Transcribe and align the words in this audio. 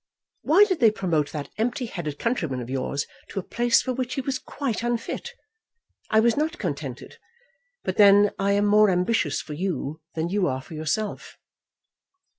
Why 0.41 0.63
did 0.65 0.79
they 0.79 0.89
promote 0.89 1.31
that 1.31 1.51
empty 1.59 1.85
headed 1.85 2.17
countryman 2.17 2.59
of 2.59 2.71
yours 2.71 3.05
to 3.29 3.39
a 3.39 3.43
place 3.43 3.83
for 3.83 3.93
which 3.93 4.15
he 4.15 4.21
was 4.21 4.39
quite 4.39 4.81
unfit? 4.81 5.35
I 6.09 6.19
was 6.19 6.35
not 6.35 6.57
contented. 6.57 7.19
But 7.83 7.97
then 7.97 8.31
I 8.39 8.53
am 8.53 8.65
more 8.65 8.89
ambitious 8.89 9.41
for 9.41 9.53
you 9.53 10.01
than 10.15 10.29
you 10.29 10.47
are 10.47 10.63
for 10.63 10.73
yourself." 10.73 11.37